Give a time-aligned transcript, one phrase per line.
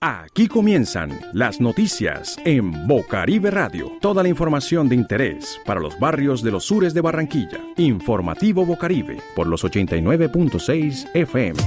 [0.00, 3.92] Aquí comienzan las noticias en Bocaribe Radio.
[4.00, 7.60] Toda la información de interés para los barrios de los sures de Barranquilla.
[7.76, 11.60] Informativo Bocaribe por los 89.6 FM.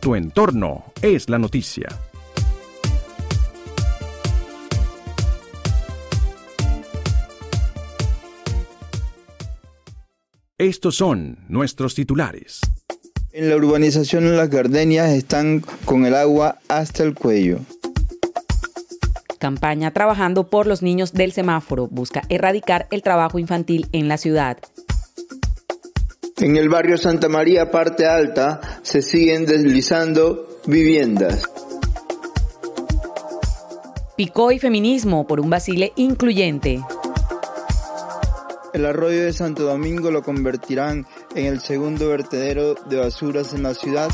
[0.00, 1.88] Tu entorno es la noticia.
[10.62, 12.60] Estos son nuestros titulares.
[13.32, 17.58] En la urbanización Las Gardenias están con el agua hasta el cuello.
[19.40, 24.58] Campaña Trabajando por los Niños del Semáforo busca erradicar el trabajo infantil en la ciudad.
[26.36, 31.42] En el barrio Santa María, parte alta, se siguen deslizando viviendas.
[34.16, 36.80] Picó y feminismo por un Basile incluyente.
[38.72, 43.74] El arroyo de Santo Domingo lo convertirán en el segundo vertedero de basuras en la
[43.74, 44.10] ciudad.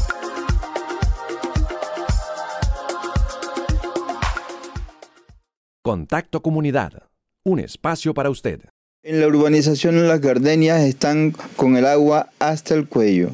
[5.82, 7.04] Contacto Comunidad.
[7.44, 8.62] Un espacio para usted.
[9.04, 13.30] En la urbanización Las Gardenias están con el agua hasta el cuello.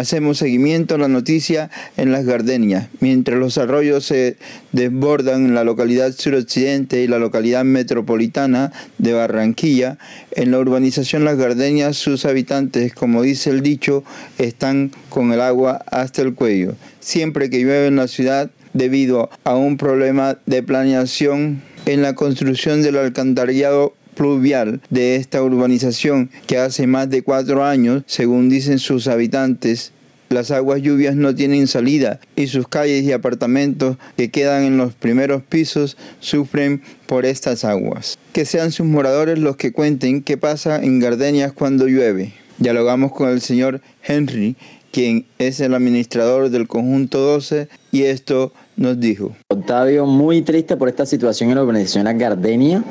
[0.00, 4.38] Hacemos seguimiento a la noticia en Las Gardenias, mientras los arroyos se
[4.72, 9.98] desbordan en la localidad suroccidente y la localidad metropolitana de Barranquilla.
[10.32, 14.02] En la urbanización Las Gardenias, sus habitantes, como dice el dicho,
[14.38, 16.76] están con el agua hasta el cuello.
[17.00, 22.80] Siempre que llueve en la ciudad, debido a un problema de planeación en la construcción
[22.80, 29.08] del alcantarillado pluvial de esta urbanización que hace más de cuatro años, según dicen sus
[29.08, 29.94] habitantes,
[30.28, 34.92] las aguas lluvias no tienen salida y sus calles y apartamentos que quedan en los
[34.92, 38.18] primeros pisos sufren por estas aguas.
[38.34, 42.34] Que sean sus moradores los que cuenten qué pasa en Gardenias cuando llueve.
[42.58, 44.54] Dialogamos con el señor Henry,
[44.90, 49.32] quien es el administrador del conjunto 12, y esto nos dijo.
[49.48, 52.82] Octavio, muy triste por esta situación en la urbanización La Gardenia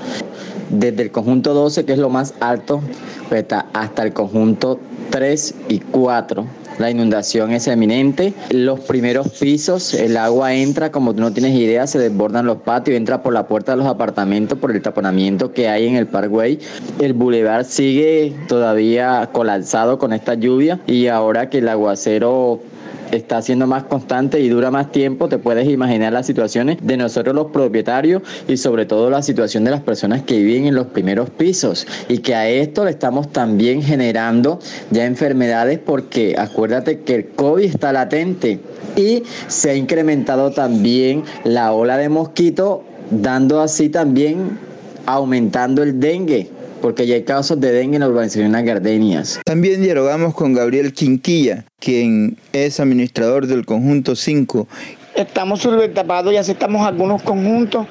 [0.70, 2.82] desde el conjunto 12, que es lo más alto,
[3.28, 4.80] pues, hasta el conjunto
[5.10, 6.46] 3 y 4.
[6.80, 8.34] La inundación es eminente.
[8.52, 12.96] Los primeros pisos, el agua entra, como tú no tienes idea, se desbordan los patios,
[12.96, 16.58] entra por la puerta de los apartamentos, por el taponamiento que hay en el Parkway.
[17.00, 22.62] El bulevar sigue todavía colapsado con esta lluvia y ahora que el aguacero
[23.12, 27.36] está siendo más constante y dura más tiempo, te puedes imaginar las situaciones de nosotros
[27.36, 31.30] los propietarios y sobre todo la situación de las personas que viven en los primeros
[31.30, 31.88] pisos.
[32.08, 34.60] Y que a esto le estamos también generando
[34.92, 38.60] ya enfermedades porque acuérdate que el COVID está latente
[38.96, 44.60] y se ha incrementado también la ola de mosquito dando así también
[45.06, 49.40] aumentando el dengue porque ya hay casos de dengue en la urbanización Las Gardenias.
[49.46, 54.68] También dialogamos con Gabriel Quinquilla, quien es administrador del conjunto 5
[55.22, 57.88] estamos tapados y aceptamos algunos conjuntos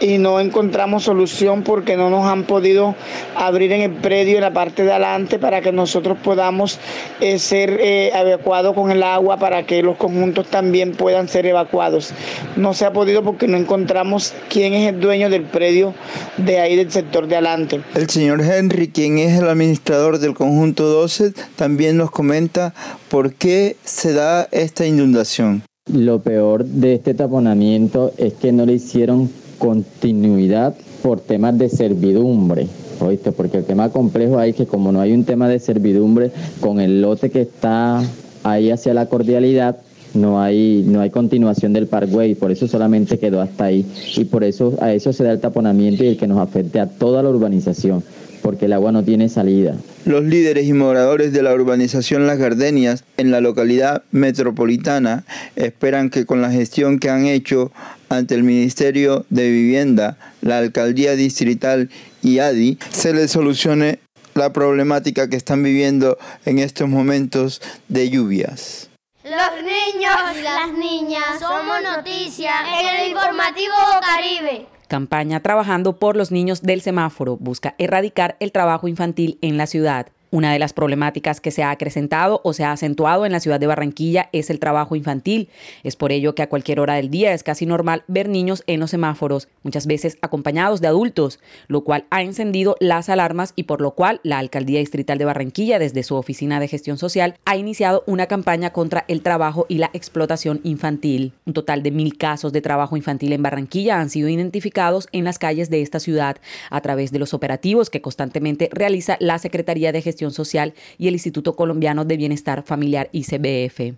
[0.00, 2.94] y no encontramos solución porque no nos han podido
[3.34, 6.78] abrir en el predio en la parte de adelante para que nosotros podamos
[7.20, 12.12] eh, ser eh, evacuados con el agua para que los conjuntos también puedan ser evacuados.
[12.56, 15.94] No se ha podido porque no encontramos quién es el dueño del predio
[16.36, 17.80] de ahí del sector de adelante.
[17.94, 22.74] El señor Henry, quien es el administrador del conjunto 12, también nos comenta
[23.08, 25.62] por qué se da esta inundación.
[25.92, 32.66] Lo peor de este taponamiento es que no le hicieron continuidad por temas de servidumbre.
[32.98, 33.30] ¿Oíste?
[33.30, 36.80] Porque el tema complejo ahí es que como no hay un tema de servidumbre con
[36.80, 38.02] el lote que está
[38.42, 39.76] ahí hacia la cordialidad,
[40.12, 43.86] no hay, no hay continuación del parkway, por eso solamente quedó hasta ahí.
[44.16, 46.88] Y por eso a eso se da el taponamiento y el que nos afecte a
[46.88, 48.02] toda la urbanización
[48.46, 49.74] porque el agua no tiene salida.
[50.04, 55.24] Los líderes y moradores de la urbanización Las Gardenias en la localidad metropolitana
[55.56, 57.72] esperan que con la gestión que han hecho
[58.08, 61.90] ante el Ministerio de Vivienda, la Alcaldía Distrital
[62.22, 63.98] y ADI, se les solucione
[64.34, 68.90] la problemática que están viviendo en estos momentos de lluvias.
[69.24, 74.75] Los niños y las niñas somos noticias en el informativo Caribe.
[74.88, 80.08] Campaña Trabajando por los Niños del Semáforo busca erradicar el trabajo infantil en la ciudad.
[80.36, 83.58] Una de las problemáticas que se ha acrecentado o se ha acentuado en la ciudad
[83.58, 85.48] de Barranquilla es el trabajo infantil.
[85.82, 88.80] Es por ello que a cualquier hora del día es casi normal ver niños en
[88.80, 93.80] los semáforos, muchas veces acompañados de adultos, lo cual ha encendido las alarmas y por
[93.80, 98.04] lo cual la Alcaldía Distrital de Barranquilla, desde su Oficina de Gestión Social, ha iniciado
[98.06, 101.32] una campaña contra el trabajo y la explotación infantil.
[101.46, 105.38] Un total de mil casos de trabajo infantil en Barranquilla han sido identificados en las
[105.38, 106.36] calles de esta ciudad
[106.68, 111.14] a través de los operativos que constantemente realiza la Secretaría de Gestión Social y el
[111.14, 113.96] Instituto Colombiano de Bienestar Familiar ICBF.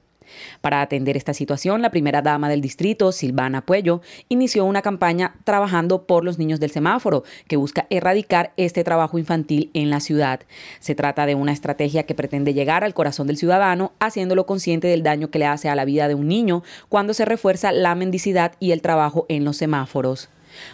[0.60, 6.06] Para atender esta situación, la primera dama del distrito, Silvana Puello, inició una campaña trabajando
[6.06, 10.40] por los niños del semáforo que busca erradicar este trabajo infantil en la ciudad.
[10.80, 15.02] Se trata de una estrategia que pretende llegar al corazón del ciudadano, haciéndolo consciente del
[15.02, 18.52] daño que le hace a la vida de un niño cuando se refuerza la mendicidad
[18.60, 20.28] y el trabajo en los semáforos.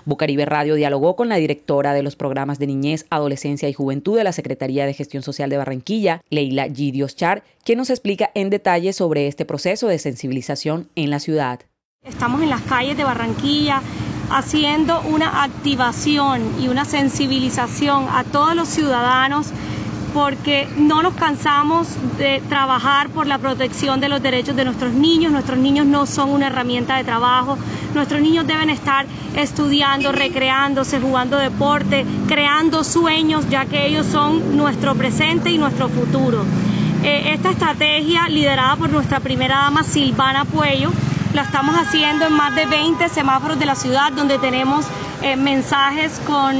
[0.05, 4.25] Bucaribe Radio dialogó con la directora de los programas de niñez, adolescencia y juventud de
[4.25, 8.93] la Secretaría de Gestión Social de Barranquilla, Leila Gidios Char, quien nos explica en detalle
[8.93, 11.61] sobre este proceso de sensibilización en la ciudad.
[12.03, 13.81] Estamos en las calles de Barranquilla
[14.31, 19.49] haciendo una activación y una sensibilización a todos los ciudadanos
[20.15, 25.33] porque no nos cansamos de trabajar por la protección de los derechos de nuestros niños.
[25.33, 27.59] Nuestros niños no son una herramienta de trabajo.
[27.95, 29.07] Nuestros niños deben estar
[29.37, 36.45] estudiando, recreándose, jugando deporte, creando sueños, ya que ellos son nuestro presente y nuestro futuro.
[37.03, 40.91] Eh, esta estrategia, liderada por nuestra primera dama Silvana Puello,
[41.35, 44.87] la estamos haciendo en más de 20 semáforos de la ciudad donde tenemos
[45.21, 46.55] eh, mensajes con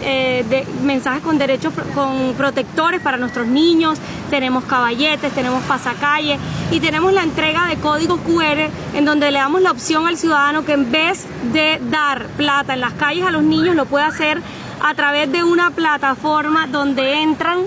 [0.00, 3.98] eh, mensajes con derechos con protectores para nuestros niños,
[4.30, 6.38] tenemos caballetes, tenemos pasacalle
[6.70, 10.64] y tenemos la entrega de código QR en donde le damos la opción al ciudadano
[10.64, 14.40] que en vez de dar plata en las calles a los niños lo puede hacer
[14.80, 17.58] a través de una plataforma donde entran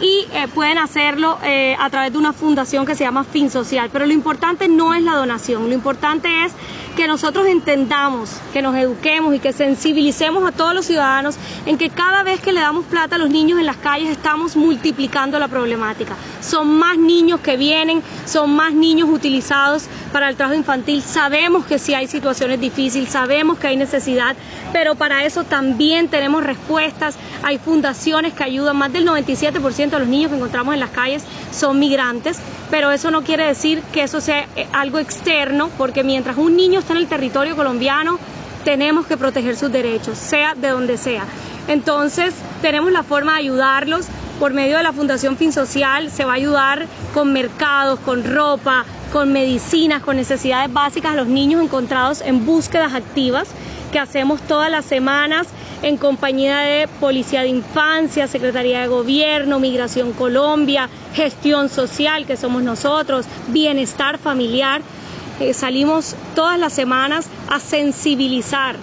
[0.00, 3.90] y eh, pueden hacerlo eh, a través de una fundación que se llama Fin Social.
[3.92, 6.52] Pero lo importante no es la donación, lo importante es
[6.96, 11.36] que nosotros entendamos, que nos eduquemos y que sensibilicemos a todos los ciudadanos
[11.66, 14.56] en que cada vez que le damos plata a los niños en las calles estamos
[14.56, 16.14] multiplicando la problemática.
[16.40, 21.02] Son más niños que vienen, son más niños utilizados para el trabajo infantil.
[21.02, 24.36] Sabemos que sí hay situaciones difíciles, sabemos que hay necesidad,
[24.72, 27.16] pero para eso también tenemos respuestas.
[27.42, 31.24] Hay fundaciones que ayudan, más del 97% de los niños que encontramos en las calles
[31.50, 32.38] son migrantes,
[32.70, 36.80] pero eso no quiere decir que eso sea eh, algo externo, porque mientras un niño
[36.92, 38.18] en el territorio colombiano,
[38.64, 41.24] tenemos que proteger sus derechos, sea de donde sea.
[41.68, 44.06] Entonces, tenemos la forma de ayudarlos.
[44.38, 48.84] Por medio de la Fundación Fin Social se va a ayudar con mercados, con ropa,
[49.12, 53.48] con medicinas, con necesidades básicas a los niños encontrados en búsquedas activas
[53.92, 55.46] que hacemos todas las semanas
[55.82, 62.64] en compañía de Policía de Infancia, Secretaría de Gobierno, Migración Colombia, Gestión Social, que somos
[62.64, 64.82] nosotros, Bienestar Familiar.
[65.40, 68.76] Eh, salimos todas las semanas a sensibilizar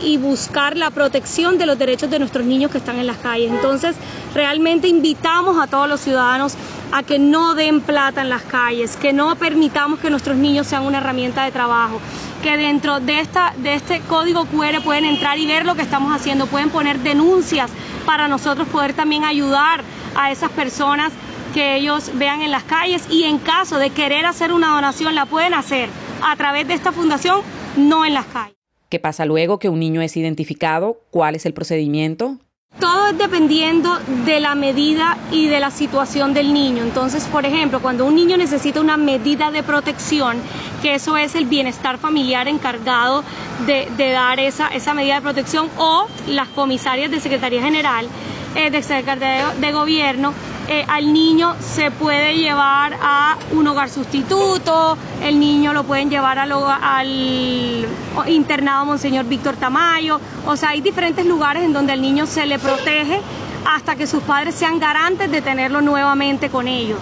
[0.00, 3.50] y buscar la protección de los derechos de nuestros niños que están en las calles.
[3.50, 3.96] Entonces,
[4.34, 6.54] realmente invitamos a todos los ciudadanos
[6.92, 10.84] a que no den plata en las calles, que no permitamos que nuestros niños sean
[10.86, 12.00] una herramienta de trabajo,
[12.42, 16.14] que dentro de, esta, de este código QR pueden entrar y ver lo que estamos
[16.14, 17.70] haciendo, pueden poner denuncias
[18.06, 19.82] para nosotros poder también ayudar
[20.16, 21.12] a esas personas
[21.58, 25.26] que ellos vean en las calles y en caso de querer hacer una donación la
[25.26, 25.88] pueden hacer
[26.22, 27.40] a través de esta fundación,
[27.76, 28.54] no en las calles.
[28.88, 31.00] ¿Qué pasa luego que un niño es identificado?
[31.10, 32.36] ¿Cuál es el procedimiento?
[32.78, 36.84] Todo es dependiendo de la medida y de la situación del niño.
[36.84, 40.36] Entonces, por ejemplo, cuando un niño necesita una medida de protección,
[40.80, 43.24] que eso es el bienestar familiar encargado
[43.66, 48.06] de, dar esa, esa medida de protección, o las comisarias de Secretaría General,
[48.54, 50.32] eh, de Secretaría de Gobierno,
[50.68, 56.38] eh, al niño se puede llevar a un hogar sustituto, el niño lo pueden llevar
[56.38, 57.84] al, al
[58.26, 62.58] internado Monseñor Víctor Tamayo, o sea, hay diferentes lugares en donde al niño se le
[62.58, 63.20] protege
[63.64, 67.00] hasta que sus padres sean garantes de tenerlo nuevamente con ellos.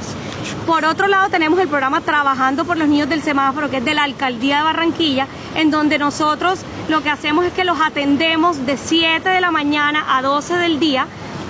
[0.64, 3.94] Por otro lado, tenemos el programa Trabajando por los Niños del Semáforo, que es de
[3.94, 5.26] la Alcaldía de Barranquilla,
[5.56, 10.04] en donde nosotros lo que hacemos es que los atendemos de 7 de la mañana
[10.16, 11.06] a 12 del día,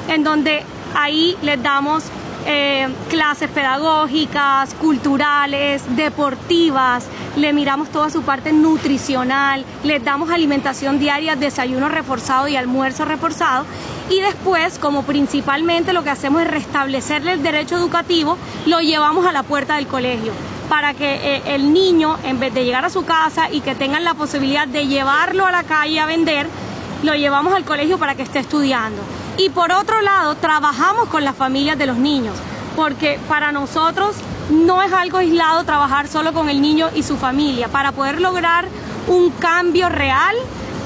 [0.08, 0.64] en donde
[0.98, 2.04] Ahí les damos
[2.46, 11.36] eh, clases pedagógicas, culturales, deportivas, le miramos toda su parte nutricional, les damos alimentación diaria,
[11.36, 13.66] desayuno reforzado y almuerzo reforzado.
[14.08, 19.32] Y después, como principalmente lo que hacemos es restablecerle el derecho educativo, lo llevamos a
[19.32, 20.32] la puerta del colegio
[20.68, 24.02] para que eh, el niño, en vez de llegar a su casa y que tengan
[24.02, 26.46] la posibilidad de llevarlo a la calle a vender,
[27.02, 29.02] lo llevamos al colegio para que esté estudiando.
[29.38, 32.34] Y por otro lado, trabajamos con las familias de los niños,
[32.74, 34.16] porque para nosotros
[34.50, 37.68] no es algo aislado trabajar solo con el niño y su familia.
[37.68, 38.66] Para poder lograr
[39.08, 40.34] un cambio real,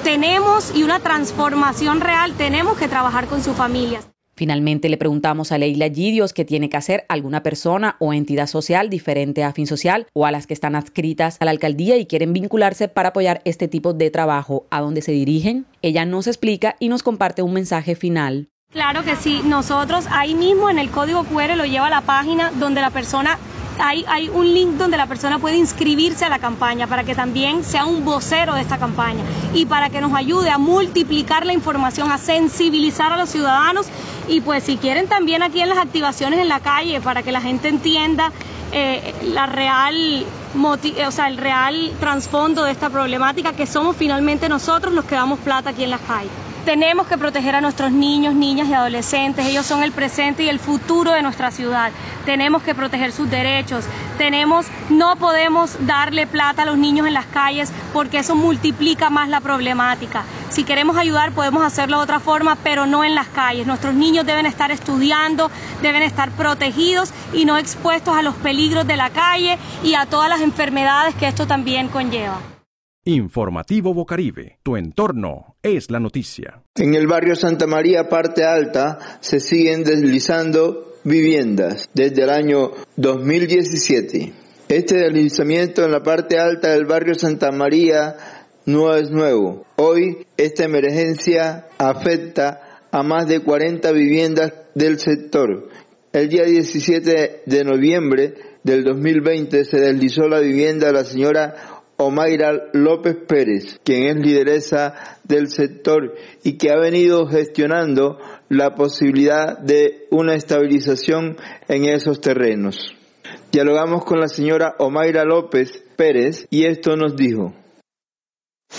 [0.02, 4.09] tenemos y una transformación real, tenemos que trabajar con sus familias.
[4.40, 8.88] Finalmente le preguntamos a Leila Gidios qué tiene que hacer alguna persona o entidad social
[8.88, 12.32] diferente a Fin Social o a las que están adscritas a la alcaldía y quieren
[12.32, 15.66] vincularse para apoyar este tipo de trabajo, a dónde se dirigen.
[15.82, 18.48] Ella nos explica y nos comparte un mensaje final.
[18.72, 22.50] Claro que sí, nosotros ahí mismo en el código QR lo lleva a la página
[22.52, 23.38] donde la persona
[23.80, 27.84] hay, un link donde la persona puede inscribirse a la campaña para que también sea
[27.84, 29.22] un vocero de esta campaña
[29.54, 33.86] y para que nos ayude a multiplicar la información, a sensibilizar a los ciudadanos
[34.28, 37.40] y pues si quieren también aquí en las activaciones en la calle para que la
[37.40, 38.32] gente entienda
[38.72, 40.24] eh, la real
[41.06, 45.38] o sea, el real trasfondo de esta problemática que somos finalmente nosotros los que damos
[45.38, 46.49] plata aquí en las calles.
[46.64, 49.46] Tenemos que proteger a nuestros niños, niñas y adolescentes.
[49.46, 51.90] Ellos son el presente y el futuro de nuestra ciudad.
[52.26, 53.86] Tenemos que proteger sus derechos.
[54.18, 59.28] Tenemos, no podemos darle plata a los niños en las calles porque eso multiplica más
[59.28, 60.24] la problemática.
[60.50, 63.66] Si queremos ayudar podemos hacerlo de otra forma, pero no en las calles.
[63.66, 65.50] Nuestros niños deben estar estudiando,
[65.80, 70.28] deben estar protegidos y no expuestos a los peligros de la calle y a todas
[70.28, 72.49] las enfermedades que esto también conlleva.
[73.06, 76.62] Informativo Bocaribe, tu entorno es la noticia.
[76.76, 84.34] En el barrio Santa María, parte alta, se siguen deslizando viviendas desde el año 2017.
[84.68, 88.16] Este deslizamiento en la parte alta del barrio Santa María
[88.66, 89.64] no es nuevo.
[89.76, 95.70] Hoy esta emergencia afecta a más de 40 viviendas del sector.
[96.12, 102.70] El día 17 de noviembre del 2020 se deslizó la vivienda de la señora Omaira
[102.72, 110.06] López Pérez, quien es lideresa del sector y que ha venido gestionando la posibilidad de
[110.10, 111.36] una estabilización
[111.68, 112.94] en esos terrenos.
[113.52, 117.52] Dialogamos con la señora Omaira López Pérez y esto nos dijo.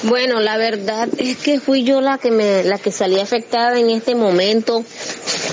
[0.04, 3.92] Bueno, la verdad es que fui yo la que me, la que salí afectada en
[3.92, 4.84] este momento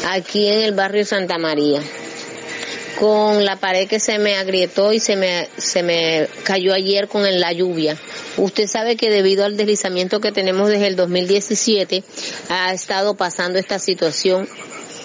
[0.09, 1.83] aquí en el barrio Santa María
[2.99, 7.23] con la pared que se me agrietó y se me, se me cayó ayer con
[7.41, 7.97] la lluvia.
[8.37, 12.03] Usted sabe que debido al deslizamiento que tenemos desde el 2017
[12.49, 14.49] ha estado pasando esta situación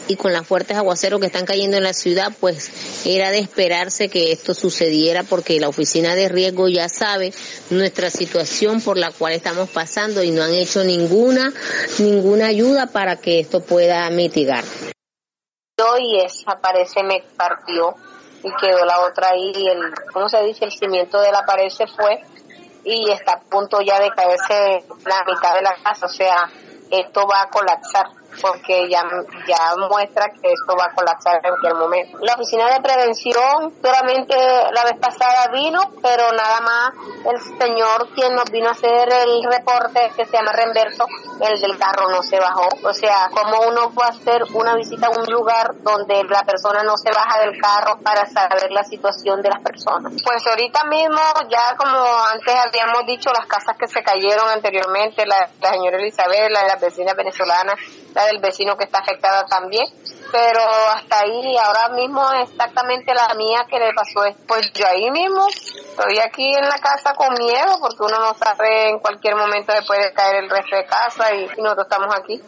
[0.08, 2.72] y con las fuertes aguaceros que están cayendo en la ciudad, pues
[3.06, 7.32] era de esperarse que esto sucediera porque la oficina de riesgo ya sabe
[7.70, 11.54] nuestra situación por la cual estamos pasando y no han hecho ninguna,
[12.00, 14.64] ninguna ayuda para que esto pueda mitigar
[15.76, 17.96] y esa pared se me partió
[18.44, 20.66] y quedó la otra ahí y el, ¿cómo se dice?
[20.66, 22.22] El cimiento de la pared se fue
[22.84, 26.48] y está a punto ya de caerse la mitad de la casa, o sea,
[26.92, 28.06] esto va a colapsar
[28.42, 29.04] porque ya,
[29.48, 32.18] ya muestra que esto va a colapsar en cualquier momento.
[32.22, 34.36] La oficina de prevención solamente
[34.72, 36.94] la vez pasada vino, pero nada más
[37.26, 41.06] el señor quien nos vino a hacer el reporte que se llama Renverso,
[41.42, 42.68] el del carro no se bajó.
[42.84, 46.98] O sea, como uno a hacer una visita a un lugar donde la persona no
[46.98, 50.14] se baja del carro para saber la situación de las personas.
[50.24, 52.00] Pues ahorita mismo, ya como
[52.32, 56.82] antes habíamos dicho, las casas que se cayeron anteriormente, la, la señora Elizabeth, la las
[56.82, 57.76] vecinas venezolanas,
[58.14, 59.86] la del vecino que está afectada también,
[60.32, 60.62] pero
[60.96, 65.48] hasta ahí, ahora mismo exactamente la mía que le pasó es, pues yo ahí mismo,
[65.48, 69.86] estoy aquí en la casa con miedo porque uno no sabe en cualquier momento se
[69.86, 72.42] puede caer el resto de casa y, y nosotros estamos aquí.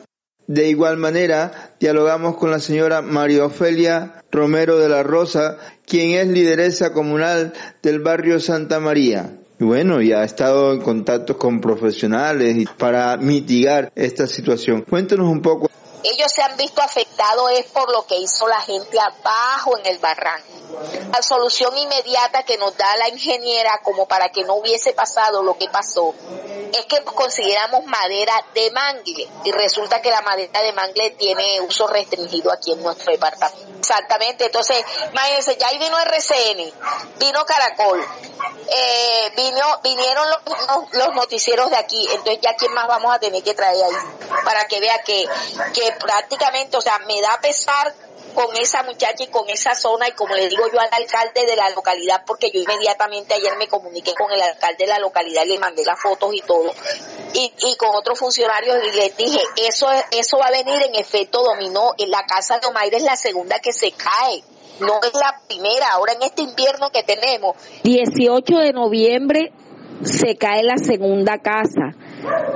[0.48, 6.28] De igual manera, dialogamos con la señora María Ofelia Romero de la Rosa, quien es
[6.28, 9.32] lideresa comunal del barrio Santa María.
[9.66, 14.84] Y bueno, ya ha estado en contacto con profesionales para mitigar esta situación.
[14.84, 15.72] Cuéntenos un poco.
[16.04, 19.98] Ellos se han visto afectados es por lo que hizo la gente abajo en el
[19.98, 20.55] barranco.
[21.12, 25.58] La solución inmediata que nos da la ingeniera como para que no hubiese pasado lo
[25.58, 26.14] que pasó
[26.74, 31.88] es que consiguiéramos madera de mangle y resulta que la madera de mangle tiene uso
[31.88, 33.76] restringido aquí en nuestro departamento.
[33.80, 36.74] Exactamente, entonces imagínense, ya ahí vino RCN,
[37.20, 38.04] vino Caracol,
[38.68, 43.44] eh, vino, vinieron los, los, noticieros de aquí, entonces ya quién más vamos a tener
[43.44, 45.28] que traer ahí para que vea que,
[45.74, 47.94] que prácticamente, o sea, me da pesar
[48.34, 51.56] con esa muchacha y con esa zona y como le digo yo al alcalde de
[51.56, 55.50] la localidad, porque yo inmediatamente ayer me comuniqué con el alcalde de la localidad y
[55.50, 56.74] le mandé las fotos y todo,
[57.34, 61.44] y, y con otros funcionarios y les dije, eso, eso va a venir en efecto
[61.44, 64.44] dominó, en la casa de Omaire es la segunda que se cae,
[64.80, 67.56] no es la primera, ahora en este invierno que tenemos.
[67.84, 69.54] 18 de noviembre
[70.04, 71.96] se cae la segunda casa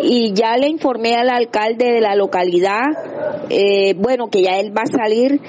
[0.02, 2.86] y ya le informé al alcalde de la localidad,
[3.50, 5.42] eh, bueno, que ya él va a salir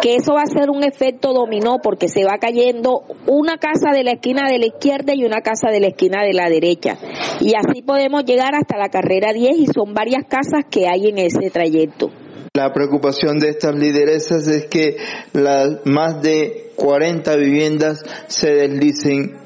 [0.00, 4.04] que eso va a ser un efecto dominó porque se va cayendo una casa de
[4.04, 6.96] la esquina de la izquierda y una casa de la esquina de la derecha.
[7.40, 11.18] Y así podemos llegar hasta la carrera 10 y son varias casas que hay en
[11.18, 12.10] ese trayecto.
[12.54, 14.96] La preocupación de estas lideresas es que
[15.32, 19.36] las más de 40 viviendas se deslicen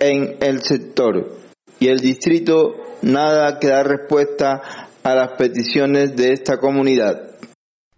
[0.00, 1.32] en el sector
[1.78, 2.74] y el distrito
[3.06, 4.62] nada que dar respuesta
[5.02, 7.30] a las peticiones de esta comunidad.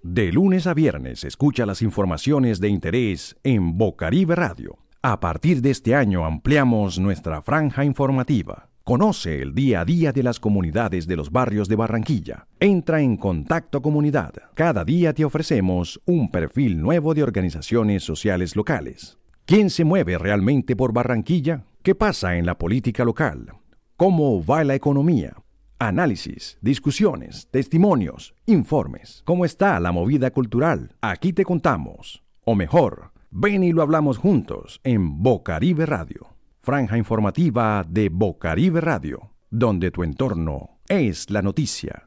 [0.02, 4.78] De lunes a viernes escucha las informaciones de interés en Bocaribe Radio.
[5.02, 8.68] A partir de este año ampliamos nuestra franja informativa.
[8.84, 12.46] Conoce el día a día de las comunidades de los barrios de Barranquilla.
[12.58, 14.32] Entra en Contacto Comunidad.
[14.54, 19.18] Cada día te ofrecemos un perfil nuevo de organizaciones sociales locales.
[19.46, 21.64] ¿Quién se mueve realmente por Barranquilla?
[21.82, 23.52] ¿Qué pasa en la política local?
[23.98, 25.34] ¿Cómo va la economía?
[25.80, 29.22] Análisis, discusiones, testimonios, informes.
[29.24, 30.94] ¿Cómo está la movida cultural?
[31.00, 32.22] Aquí te contamos.
[32.44, 36.28] O mejor, ven y lo hablamos juntos en Bocaribe Radio.
[36.62, 42.06] Franja informativa de Bocaribe Radio, donde tu entorno es la noticia.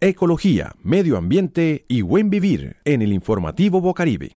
[0.00, 4.32] Ecología, medio ambiente y buen vivir en el informativo Bocaribe.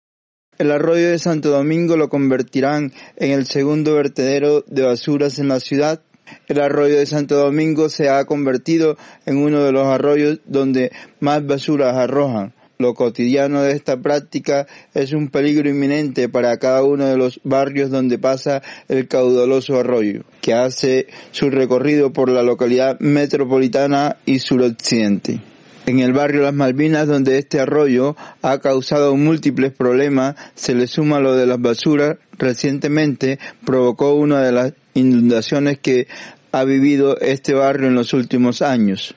[0.59, 5.59] El arroyo de Santo Domingo lo convertirán en el segundo vertedero de basuras en la
[5.59, 6.03] ciudad
[6.47, 11.45] el arroyo de Santo Domingo se ha convertido en uno de los arroyos donde más
[11.45, 12.53] basuras arrojan.
[12.81, 17.91] Lo cotidiano de esta práctica es un peligro inminente para cada uno de los barrios
[17.91, 25.41] donde pasa el caudaloso arroyo, que hace su recorrido por la localidad metropolitana y suroccidente.
[25.85, 31.19] En el barrio Las Malvinas, donde este arroyo ha causado múltiples problemas, se le suma
[31.19, 32.17] lo de las basuras.
[32.37, 36.07] Recientemente provocó una de las inundaciones que
[36.51, 39.15] ha vivido este barrio en los últimos años.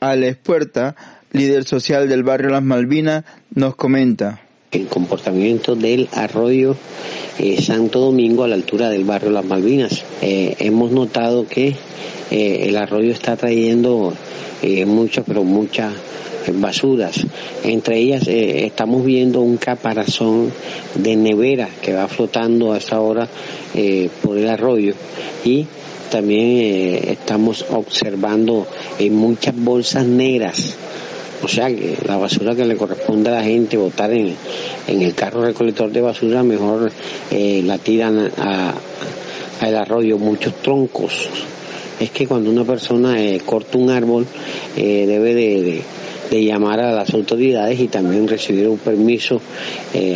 [0.00, 0.96] Alex Puerta,
[1.32, 3.24] líder social del barrio Las Malvinas,
[3.54, 4.40] nos comenta.
[4.72, 6.76] El comportamiento del arroyo
[7.38, 10.04] eh, Santo Domingo a la altura del barrio Las Malvinas.
[10.22, 11.74] Eh, hemos notado que
[12.30, 14.14] eh, el arroyo está trayendo
[14.86, 15.92] muchas, pero muchas
[16.54, 17.26] basuras.
[17.64, 20.52] Entre ellas estamos viendo un caparazón
[20.94, 23.28] de nevera que va flotando a esta hora
[24.22, 24.94] por el arroyo
[25.44, 25.66] y
[26.10, 28.66] también eh, estamos observando
[28.98, 30.76] en muchas bolsas negras.
[31.42, 34.34] O sea que la basura que le corresponde a la gente botar en,
[34.88, 36.90] el carro recolector de basura, mejor
[37.30, 38.30] eh, la tiran
[39.60, 41.28] al arroyo, muchos troncos.
[42.00, 44.26] Es que cuando una persona eh, corta un árbol,
[44.74, 45.82] debe de,
[46.30, 49.40] llamar a las autoridades y también recibir un permiso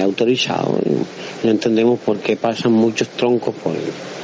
[0.03, 0.79] autorizado.
[1.43, 3.75] No entendemos por qué pasan muchos troncos por,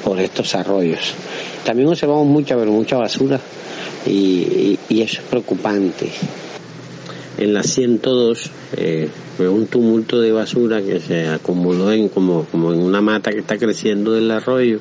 [0.05, 1.15] por estos arroyos.
[1.65, 3.41] También observamos mucha, pero mucha basura
[4.07, 6.11] y, eso es preocupante.
[7.39, 12.73] En la 102 eh, fue un tumulto de basura que se acumuló en como, como
[12.73, 14.79] en una mata que está creciendo del arroyo.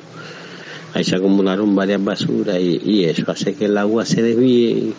[0.94, 4.94] Ahí se acumularon varias basuras y, y eso hace que el agua se desvíe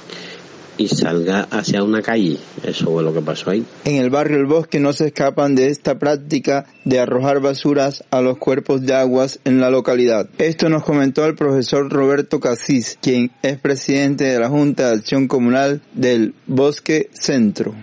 [0.77, 2.37] y salga hacia una calle.
[2.63, 3.65] Eso fue lo que pasó ahí.
[3.85, 8.21] En el barrio El Bosque no se escapan de esta práctica de arrojar basuras a
[8.21, 10.29] los cuerpos de aguas en la localidad.
[10.37, 15.27] Esto nos comentó el profesor Roberto Casís, quien es presidente de la Junta de Acción
[15.27, 17.73] Comunal del Bosque Centro.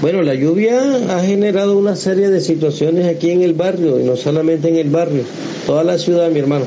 [0.00, 4.16] Bueno, la lluvia ha generado una serie de situaciones aquí en el barrio, y no
[4.16, 5.24] solamente en el barrio,
[5.66, 6.64] toda la ciudad, mi hermano.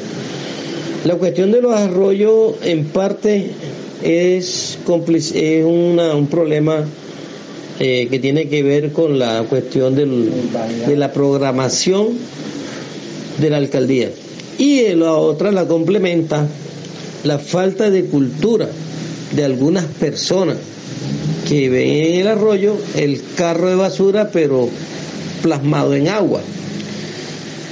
[1.06, 3.52] La cuestión de los arroyos en parte
[4.04, 4.78] es,
[5.34, 6.86] es un problema
[7.80, 12.10] eh, que tiene que ver con la cuestión de la programación
[13.40, 14.12] de la alcaldía.
[14.60, 16.48] Y la otra la complementa
[17.24, 18.68] la falta de cultura
[19.32, 20.58] de algunas personas
[21.48, 24.70] que ven en el arroyo el carro de basura pero
[25.42, 26.42] plasmado en agua.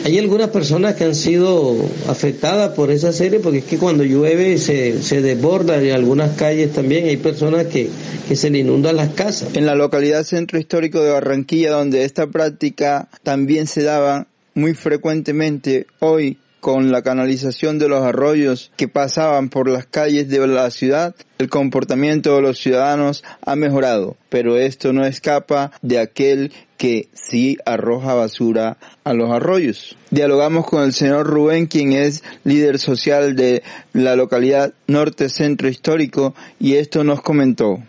[0.03, 1.75] Hay algunas personas que han sido
[2.07, 6.73] afectadas por esa serie porque es que cuando llueve se, se desborda en algunas calles
[6.73, 7.89] también hay personas que,
[8.27, 9.55] que se le inundan las casas.
[9.55, 15.85] En la localidad centro histórico de Barranquilla donde esta práctica también se daba muy frecuentemente
[15.99, 21.15] hoy con la canalización de los arroyos que pasaban por las calles de la ciudad,
[21.39, 27.58] el comportamiento de los ciudadanos ha mejorado, pero esto no escapa de aquel que sí
[27.65, 29.97] arroja basura a los arroyos.
[30.12, 36.36] Dialogamos con el señor Rubén, quien es líder social de la localidad Norte Centro Histórico,
[36.60, 37.80] y esto nos comentó.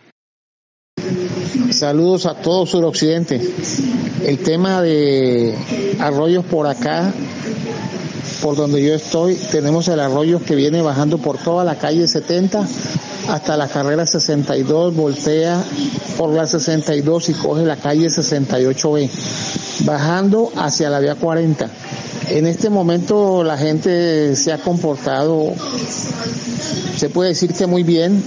[1.70, 3.40] Saludos a todo suroccidente.
[4.24, 5.54] El tema de
[5.98, 7.12] arroyos por acá
[8.40, 12.66] por donde yo estoy, tenemos el arroyo que viene bajando por toda la calle 70
[13.28, 15.62] hasta la carrera 62, voltea
[16.16, 19.08] por la 62 y coge la calle 68B,
[19.84, 21.70] bajando hacia la vía 40.
[22.30, 25.52] En este momento la gente se ha comportado,
[26.96, 28.22] se puede decir que muy bien.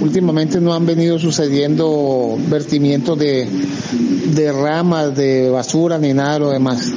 [0.00, 3.48] Últimamente no han venido sucediendo vertimientos de,
[4.34, 6.92] de ramas, de basura ni nada de lo demás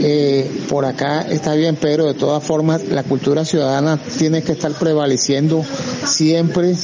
[0.00, 4.72] eh, por acá está bien, pero de todas formas la cultura ciudadana tiene que estar
[4.72, 5.64] prevaleciendo
[6.04, 6.74] siempre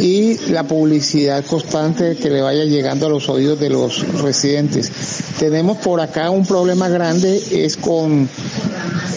[0.00, 4.90] y la publicidad constante que le vaya llegando a los oídos de los residentes.
[5.38, 8.28] Tenemos por acá un problema grande, es con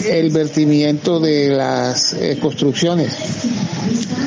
[0.08, 3.12] el vertimiento de las eh, construcciones.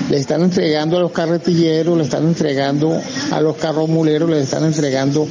[0.10, 3.00] Le están entregando a los carretilleros, le están entregando
[3.32, 5.28] a los carros muleros, le están entregando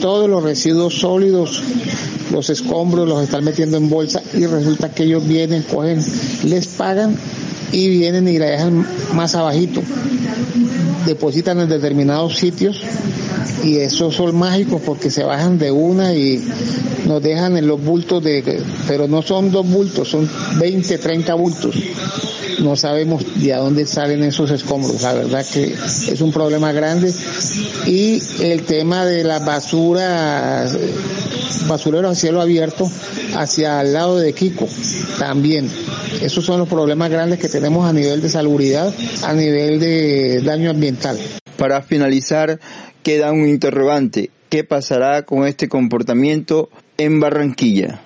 [0.00, 1.62] todos los residuos sólidos,
[2.32, 6.00] los escombros, los están metiendo en bolsa y resulta que ellos vienen, cogen,
[6.44, 7.16] les pagan
[7.72, 9.82] y vienen y la dejan más abajito.
[11.06, 12.80] Depositan en determinados sitios
[13.62, 16.42] y esos son mágicos porque se bajan de una y
[17.06, 21.74] nos dejan en los bultos de, pero no son dos bultos, son 20, 30 bultos.
[22.60, 25.02] No sabemos de a dónde salen esos escombros.
[25.02, 27.12] La verdad que es un problema grande.
[27.86, 30.70] Y el tema de la basura,
[31.68, 32.90] basurero a cielo abierto
[33.36, 34.66] hacia el lado de Kiko,
[35.18, 35.70] también.
[36.20, 40.70] Esos son los problemas grandes que tenemos a nivel de salubridad, a nivel de daño
[40.70, 41.18] ambiental.
[41.56, 42.60] Para finalizar,
[43.02, 44.30] queda un interrogante.
[44.48, 48.02] ¿Qué pasará con este comportamiento en Barranquilla?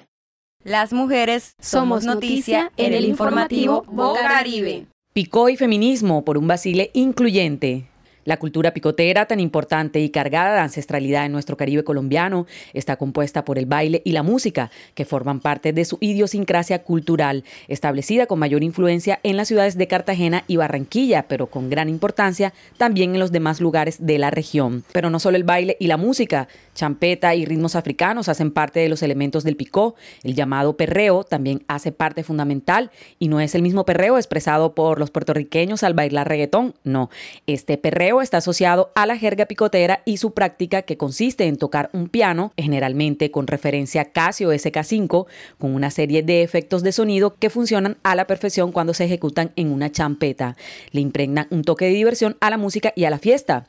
[0.64, 4.86] Las mujeres somos noticia en el informativo Bocaribe.
[5.12, 7.86] Picó y feminismo por un Basile incluyente.
[8.28, 13.42] La cultura picotera, tan importante y cargada de ancestralidad en nuestro Caribe colombiano, está compuesta
[13.42, 18.38] por el baile y la música, que forman parte de su idiosincrasia cultural, establecida con
[18.38, 23.18] mayor influencia en las ciudades de Cartagena y Barranquilla, pero con gran importancia también en
[23.18, 24.84] los demás lugares de la región.
[24.92, 28.90] Pero no solo el baile y la música, champeta y ritmos africanos hacen parte de
[28.90, 29.94] los elementos del picó.
[30.22, 34.98] El llamado perreo también hace parte fundamental y no es el mismo perreo expresado por
[34.98, 37.08] los puertorriqueños al bailar reggaetón, no.
[37.46, 41.90] Este perreo está asociado a la jerga picotera y su práctica que consiste en tocar
[41.92, 45.26] un piano, generalmente con referencia Casio SK5,
[45.58, 49.52] con una serie de efectos de sonido que funcionan a la perfección cuando se ejecutan
[49.56, 50.56] en una champeta.
[50.90, 53.66] Le impregnan un toque de diversión a la música y a la fiesta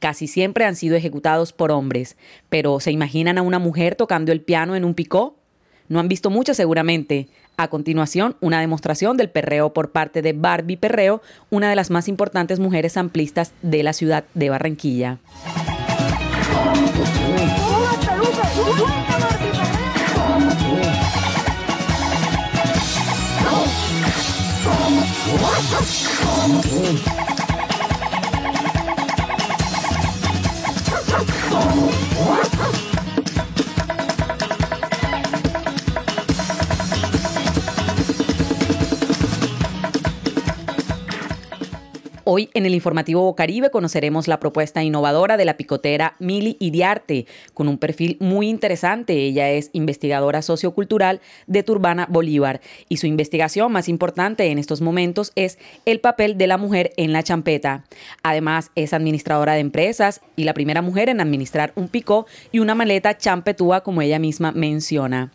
[0.00, 2.16] casi siempre han sido ejecutados por hombres.
[2.48, 5.36] Pero ¿se imaginan a una mujer tocando el piano en un picó?
[5.88, 7.28] No han visto mucho seguramente.
[7.60, 11.20] A continuación, una demostración del perreo por parte de Barbie Perreo,
[11.50, 15.18] una de las más importantes mujeres amplistas de la ciudad de Barranquilla.
[42.24, 47.66] Hoy en el informativo Caribe conoceremos la propuesta innovadora de la picotera Mili Iriarte, con
[47.66, 49.14] un perfil muy interesante.
[49.14, 55.32] Ella es investigadora sociocultural de Turbana Bolívar y su investigación más importante en estos momentos
[55.34, 57.84] es el papel de la mujer en la champeta.
[58.22, 62.74] Además, es administradora de empresas y la primera mujer en administrar un picó y una
[62.74, 65.30] maleta champetúa, como ella misma menciona.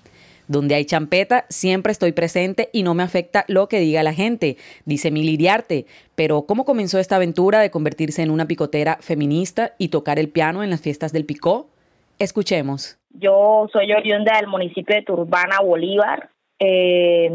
[0.47, 4.57] Donde hay champeta, siempre estoy presente y no me afecta lo que diga la gente,
[4.85, 5.85] dice Mili Diarte.
[6.15, 10.63] Pero, ¿cómo comenzó esta aventura de convertirse en una picotera feminista y tocar el piano
[10.63, 11.67] en las fiestas del picó?
[12.19, 12.97] Escuchemos.
[13.09, 16.29] Yo soy oriunda del municipio de Turbana, Bolívar.
[16.59, 17.29] Eh,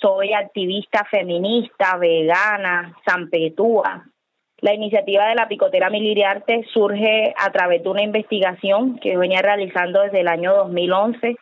[0.00, 4.06] soy activista feminista, vegana, zampetúa.
[4.60, 10.02] La iniciativa de la picotera Miliriarte surge a través de una investigación que venía realizando
[10.02, 11.36] desde el año 2011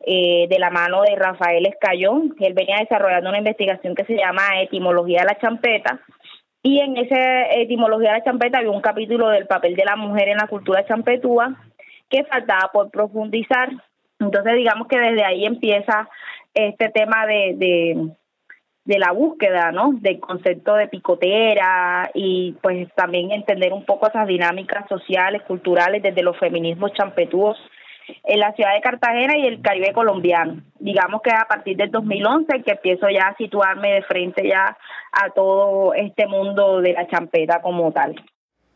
[0.00, 2.34] eh, de la mano de Rafael Escayón.
[2.40, 6.00] Él venía desarrollando una investigación que se llama Etimología de la Champeta.
[6.62, 10.28] Y en esa etimología de la champeta había un capítulo del papel de la mujer
[10.28, 11.56] en la cultura champetúa
[12.08, 13.70] que faltaba por profundizar.
[14.18, 16.08] Entonces, digamos que desde ahí empieza
[16.52, 18.10] este tema de, de,
[18.84, 19.92] de la búsqueda, ¿no?
[20.00, 26.22] Del concepto de picotera y pues también entender un poco esas dinámicas sociales, culturales desde
[26.22, 27.56] los feminismos champetúos
[28.24, 30.62] en la ciudad de Cartagena y el Caribe colombiano.
[30.78, 34.76] Digamos que a partir del 2011 que empiezo ya a situarme de frente ya
[35.12, 38.14] a todo este mundo de la champeta como tal.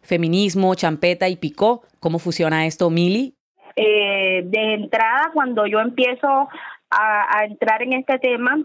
[0.03, 3.35] Feminismo, champeta y picó, ¿cómo funciona esto, Mili?
[3.77, 6.49] Eh, de entrada, cuando yo empiezo
[6.91, 8.57] a entrar en este tema,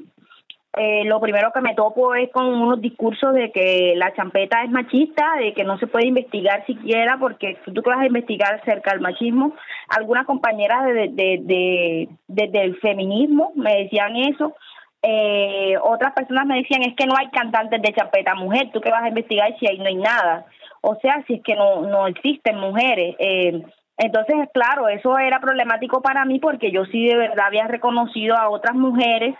[0.77, 4.69] eh, lo primero que me topo es con unos discursos de que la champeta es
[4.69, 8.91] machista, de que no se puede investigar siquiera, porque tú que vas a investigar acerca
[8.91, 9.55] del machismo,
[9.89, 14.55] algunas compañeras de, de, de, del feminismo me decían eso,
[15.01, 18.91] eh, otras personas me decían es que no hay cantantes de champeta mujer, tú que
[18.91, 20.45] vas a investigar si ahí no hay nada,
[20.81, 23.15] o sea, si es que no, no existen mujeres.
[23.17, 23.63] Eh,
[23.97, 28.49] Entonces, claro, eso era problemático para mí porque yo sí de verdad había reconocido a
[28.49, 29.35] otras mujeres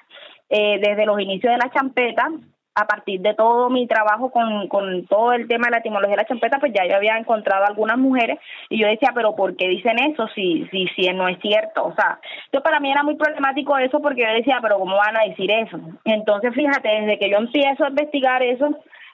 [0.49, 2.29] eh, desde los inicios de la champeta
[2.75, 6.21] a partir de todo mi trabajo con, con todo el tema de la etimología de
[6.23, 9.67] la champeta, pues ya yo había encontrado algunas mujeres y yo decía, pero ¿por qué
[9.67, 11.85] dicen eso si, si, si no es cierto?
[11.85, 12.19] O sea,
[12.53, 15.51] yo para mí era muy problemático eso porque yo decía, pero ¿cómo van a decir
[15.51, 15.77] eso?
[16.05, 18.67] Entonces, fíjate, desde que yo empiezo a investigar eso,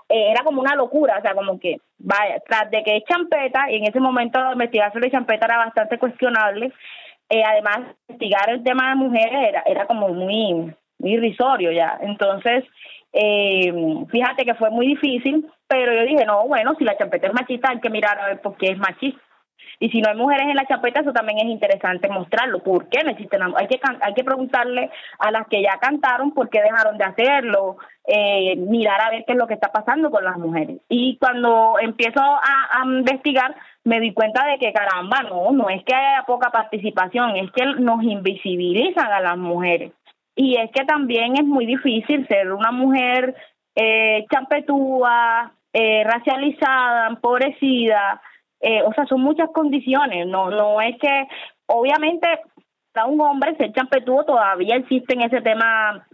[0.09, 3.71] eh, era como una locura, o sea, como que, vaya, tras de que es champeta,
[3.71, 6.71] y en ese momento investigar sobre champeta era bastante cuestionable,
[7.29, 11.97] eh, además, investigar el tema de mujeres era, era como muy irrisorio ya.
[12.01, 12.63] Entonces,
[13.13, 13.73] eh,
[14.09, 17.69] fíjate que fue muy difícil, pero yo dije, no, bueno, si la champeta es machista,
[17.69, 19.21] hay que mirar a ver por qué es machista.
[19.79, 22.59] Y si no hay mujeres en la champeta, eso también es interesante mostrarlo.
[22.59, 23.41] ¿Por qué no existen?
[23.43, 27.77] Hay que, hay que preguntarle a las que ya cantaron por qué dejaron de hacerlo,
[28.07, 30.77] eh, mirar a ver qué es lo que está pasando con las mujeres.
[30.87, 35.83] Y cuando empiezo a, a investigar, me di cuenta de que, caramba, no, no es
[35.83, 39.91] que haya poca participación, es que nos invisibilizan a las mujeres.
[40.35, 43.35] Y es que también es muy difícil ser una mujer
[43.75, 48.21] eh, champetúa, eh, racializada, empobrecida,
[48.61, 51.27] eh, o sea, son muchas condiciones, no no es que,
[51.67, 52.27] obviamente,
[52.93, 56.07] para un hombre ser champetúo todavía existe en ese tema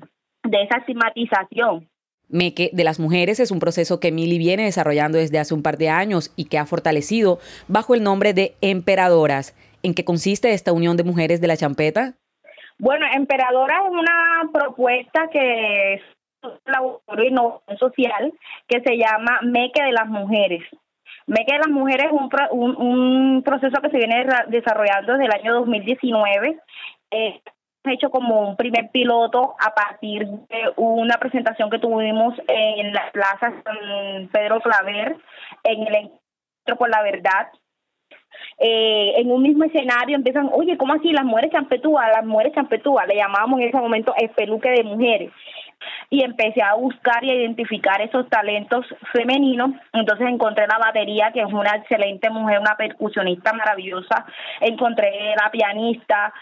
[0.44, 1.88] de esa estigmatización.
[2.28, 5.90] De las mujeres es un proceso que Mili viene desarrollando desde hace un par de
[5.90, 9.54] años y que ha fortalecido bajo el nombre de Emperadoras.
[9.84, 12.16] ¿En qué consiste esta unión de mujeres de la champeta?
[12.82, 16.02] Bueno, Emperadora es una propuesta que es
[16.66, 18.34] laboratorio de innovación social
[18.68, 20.64] que se llama Meque de las Mujeres.
[21.28, 25.54] Meque de las Mujeres es un, un, proceso que se viene desarrollando desde el año
[25.60, 26.60] 2019.
[27.12, 27.42] Eh,
[27.84, 33.54] hecho como un primer piloto a partir de una presentación que tuvimos en la Plaza
[33.64, 35.18] San Pedro Claver,
[35.66, 37.48] en el Encuentro por la Verdad,
[38.58, 41.12] eh, en un mismo escenario empiezan, oye, ¿cómo así?
[41.12, 45.32] Las mujeres champetúas, las mujeres champetúas, le llamábamos en ese momento el peluque de mujeres.
[46.10, 49.72] Y empecé a buscar y a identificar esos talentos femeninos.
[49.94, 54.26] Entonces encontré la batería, que es una excelente mujer, una percusionista maravillosa.
[54.60, 56.34] Encontré la pianista.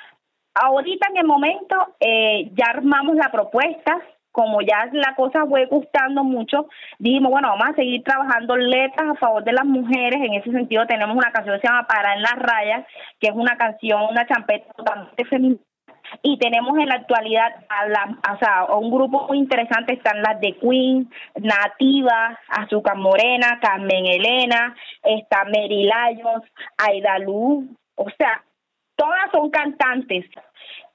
[0.54, 3.98] Ahorita en el momento eh, ya armamos la propuesta,
[4.32, 9.16] como ya la cosa fue gustando mucho, dijimos, bueno, vamos a seguir trabajando letras a
[9.16, 10.20] favor de las mujeres.
[10.22, 12.86] En ese sentido, tenemos una canción que se llama Para en las rayas,
[13.20, 15.62] que es una canción, una champeta totalmente feminina.
[16.24, 20.40] Y tenemos en la actualidad a, la, o a un grupo muy interesante, están las
[20.40, 26.44] de Queen, Nativa, Azúcar Morena, Carmen Elena, está Mary Lyons,
[26.78, 27.66] Aida Luz,
[27.96, 28.44] o sea,
[28.96, 30.26] todas son cantantes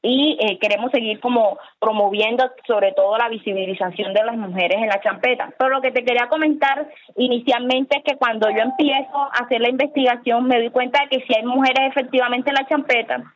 [0.07, 5.01] y eh, queremos seguir como promoviendo sobre todo la visibilización de las mujeres en la
[5.01, 5.53] champeta.
[5.59, 9.71] Pero lo que te quería comentar inicialmente es que cuando yo empiezo a hacer la
[9.71, 13.35] investigación me doy cuenta de que si hay mujeres efectivamente en la champeta,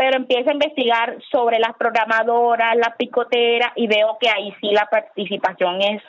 [0.00, 4.86] pero empiezo a investigar sobre las programadoras, las picoteras y veo que ahí sí la
[4.86, 6.02] participación es,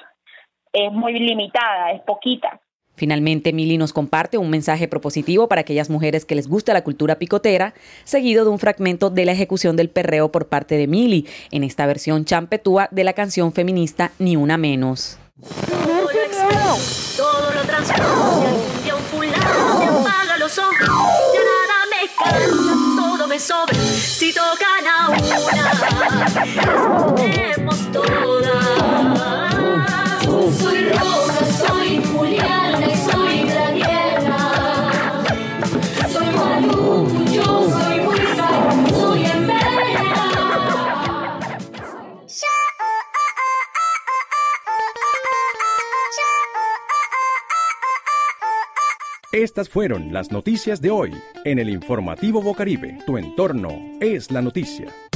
[0.71, 2.60] es muy limitada, es poquita.
[2.95, 7.17] Finalmente, Mili nos comparte un mensaje propositivo para aquellas mujeres que les gusta la cultura
[7.17, 7.73] picotera,
[8.03, 11.85] seguido de un fragmento de la ejecución del perreo por parte de Mili, en esta
[11.85, 15.17] versión champetúa de la canción feminista Ni Una Menos.
[49.51, 52.99] Estas fueron las noticias de hoy en el informativo Bocaribe.
[53.05, 55.10] Tu entorno es la noticia.